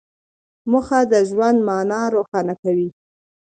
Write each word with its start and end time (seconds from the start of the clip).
موخه 0.71 0.99
د 1.11 1.13
ژوند 1.29 1.59
مانا 1.67 2.01
روښانه 2.15 2.53
کوي. 2.61 2.87